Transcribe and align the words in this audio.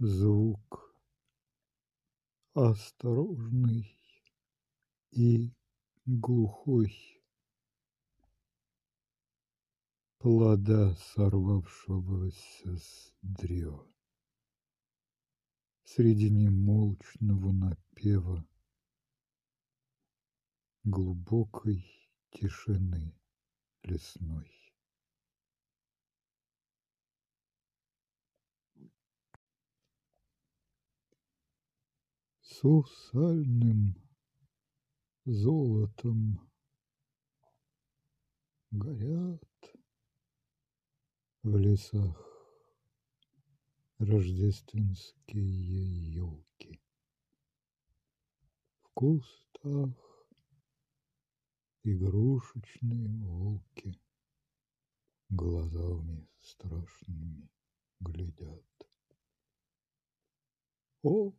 звук 0.00 0.96
осторожный 2.54 3.94
и 5.10 5.52
глухой 6.06 7.22
плода, 10.16 10.94
сорвавшегося 10.94 12.76
с 12.78 13.12
древа. 13.20 13.86
Среди 15.84 16.30
немолчного 16.30 17.52
напева 17.52 18.48
глубокой 20.82 21.84
тишины 22.30 23.14
лесной. 23.82 24.69
Сусальным 32.60 33.94
золотом 35.24 36.46
горят 38.70 39.42
в 41.42 41.56
лесах 41.56 42.22
рождественские 43.96 46.12
елки. 46.12 46.82
В 48.82 48.90
кустах 48.92 50.28
игрушечные 51.82 53.08
волки 53.24 53.98
глазами 55.30 56.28
страшными 56.36 57.48
глядят. 58.00 58.66
О, 61.02 61.32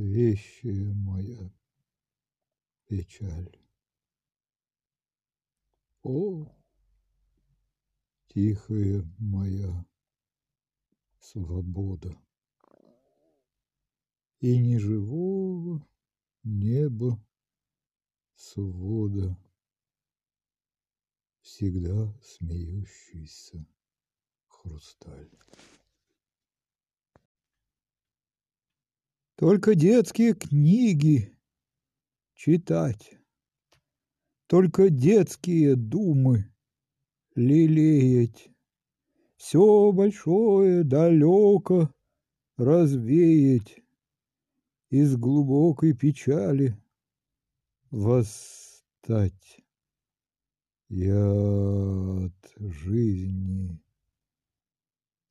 вещая 0.00 0.94
моя 0.94 1.52
печаль! 2.86 3.56
О, 6.02 6.46
тихая 8.28 9.04
моя 9.18 9.84
свобода! 11.18 12.16
И 14.40 14.56
ни 14.56 14.78
живого 14.78 15.86
неба 16.42 17.22
свода, 18.34 19.36
Всегда 21.42 22.14
смеющийся 22.22 23.66
хрусталь. 24.46 25.30
Только 29.40 29.74
детские 29.74 30.34
книги 30.34 31.34
читать, 32.34 33.16
Только 34.46 34.90
детские 34.90 35.76
думы 35.76 36.52
лелеять, 37.34 38.50
Все 39.36 39.92
большое 39.92 40.84
далеко 40.84 41.88
развеять, 42.58 43.82
Из 44.90 45.16
глубокой 45.16 45.94
печали 45.94 46.76
восстать. 47.90 49.62
Я 50.90 52.26
от 52.26 52.52
жизни 52.58 53.80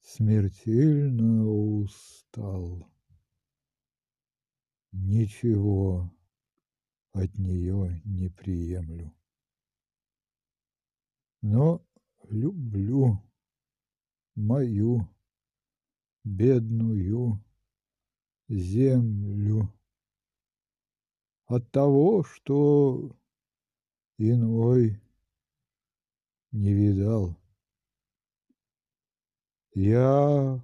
смертельно 0.00 1.46
устал. 1.46 2.88
Ничего 4.92 6.10
от 7.12 7.36
нее 7.38 8.00
не 8.04 8.28
приемлю. 8.28 9.14
Но 11.42 11.84
люблю 12.28 13.22
мою 14.34 15.08
бедную 16.24 17.42
землю 18.48 19.72
от 21.46 21.70
того, 21.70 22.24
что 22.24 23.16
иной 24.18 25.00
не 26.50 26.72
видал. 26.72 27.36
Я 29.74 30.62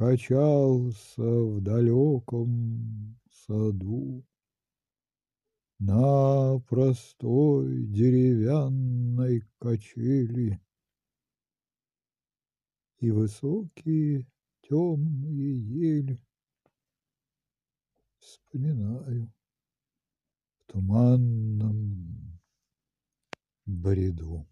качался 0.00 1.20
в 1.20 1.60
далеком 1.60 3.20
саду. 3.30 4.24
На 5.78 6.58
простой 6.70 7.84
деревянной 7.84 9.42
качели, 9.58 10.58
и 13.00 13.10
высокие 13.10 14.26
темные 14.62 15.58
ели 15.58 16.18
вспоминаю 18.20 19.30
в 20.60 20.72
туманном 20.72 22.40
бреду. 23.66 24.46